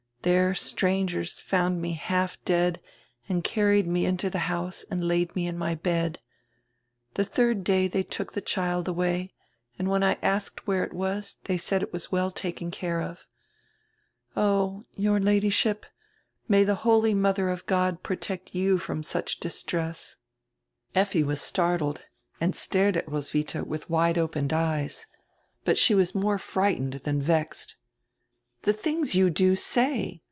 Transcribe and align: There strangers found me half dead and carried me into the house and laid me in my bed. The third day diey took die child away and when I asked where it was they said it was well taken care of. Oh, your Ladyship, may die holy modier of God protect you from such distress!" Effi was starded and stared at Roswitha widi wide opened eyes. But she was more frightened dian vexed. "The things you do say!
There 0.23 0.53
strangers 0.53 1.39
found 1.39 1.81
me 1.81 1.93
half 1.93 2.37
dead 2.45 2.79
and 3.27 3.43
carried 3.43 3.87
me 3.87 4.05
into 4.05 4.29
the 4.29 4.37
house 4.45 4.85
and 4.91 5.03
laid 5.07 5.35
me 5.35 5.47
in 5.47 5.57
my 5.57 5.73
bed. 5.73 6.19
The 7.15 7.25
third 7.25 7.63
day 7.63 7.89
diey 7.89 8.07
took 8.07 8.33
die 8.35 8.41
child 8.41 8.87
away 8.87 9.33
and 9.79 9.87
when 9.87 10.03
I 10.03 10.19
asked 10.21 10.67
where 10.67 10.83
it 10.83 10.93
was 10.93 11.37
they 11.45 11.57
said 11.57 11.81
it 11.81 11.91
was 11.91 12.11
well 12.11 12.29
taken 12.29 12.69
care 12.69 13.01
of. 13.01 13.25
Oh, 14.37 14.85
your 14.95 15.19
Ladyship, 15.19 15.87
may 16.47 16.65
die 16.65 16.75
holy 16.75 17.15
modier 17.15 17.49
of 17.49 17.65
God 17.65 18.03
protect 18.03 18.53
you 18.53 18.77
from 18.77 19.01
such 19.01 19.39
distress!" 19.39 20.17
Effi 20.93 21.23
was 21.23 21.41
starded 21.41 22.01
and 22.39 22.55
stared 22.55 22.95
at 22.95 23.07
Roswitha 23.09 23.65
widi 23.65 23.89
wide 23.89 24.17
opened 24.19 24.53
eyes. 24.53 25.07
But 25.65 25.79
she 25.79 25.95
was 25.95 26.13
more 26.13 26.37
frightened 26.37 27.01
dian 27.01 27.23
vexed. 27.23 27.75
"The 28.63 28.73
things 28.73 29.15
you 29.15 29.31
do 29.31 29.55
say! 29.55 30.19